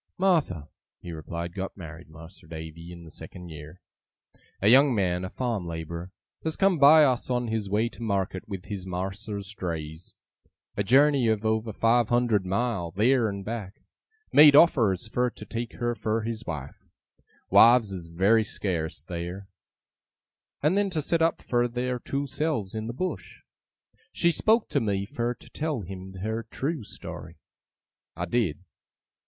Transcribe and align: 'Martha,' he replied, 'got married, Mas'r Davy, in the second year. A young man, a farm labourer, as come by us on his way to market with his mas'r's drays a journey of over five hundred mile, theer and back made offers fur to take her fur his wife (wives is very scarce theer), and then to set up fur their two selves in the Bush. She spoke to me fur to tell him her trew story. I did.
'Martha,' 0.17 0.67
he 0.99 1.11
replied, 1.11 1.53
'got 1.53 1.77
married, 1.77 2.09
Mas'r 2.09 2.47
Davy, 2.49 2.91
in 2.91 3.03
the 3.03 3.11
second 3.11 3.49
year. 3.49 3.81
A 4.59 4.67
young 4.67 4.95
man, 4.95 5.23
a 5.23 5.29
farm 5.29 5.67
labourer, 5.67 6.11
as 6.43 6.55
come 6.55 6.79
by 6.79 7.03
us 7.03 7.29
on 7.29 7.49
his 7.49 7.69
way 7.69 7.87
to 7.89 8.01
market 8.01 8.49
with 8.49 8.65
his 8.65 8.87
mas'r's 8.87 9.53
drays 9.53 10.15
a 10.75 10.83
journey 10.83 11.27
of 11.27 11.45
over 11.45 11.71
five 11.71 12.09
hundred 12.09 12.47
mile, 12.47 12.89
theer 12.89 13.29
and 13.29 13.45
back 13.45 13.83
made 14.33 14.55
offers 14.55 15.07
fur 15.07 15.29
to 15.29 15.45
take 15.45 15.73
her 15.73 15.93
fur 15.93 16.21
his 16.21 16.47
wife 16.47 16.83
(wives 17.51 17.91
is 17.91 18.07
very 18.07 18.43
scarce 18.43 19.03
theer), 19.03 19.49
and 20.63 20.75
then 20.75 20.89
to 20.89 20.99
set 20.99 21.21
up 21.21 21.43
fur 21.43 21.67
their 21.67 21.99
two 21.99 22.25
selves 22.25 22.73
in 22.73 22.87
the 22.87 22.91
Bush. 22.93 23.41
She 24.11 24.31
spoke 24.31 24.67
to 24.69 24.81
me 24.81 25.05
fur 25.05 25.35
to 25.35 25.49
tell 25.51 25.81
him 25.81 26.13
her 26.23 26.41
trew 26.49 26.83
story. 26.83 27.37
I 28.15 28.25
did. 28.25 28.65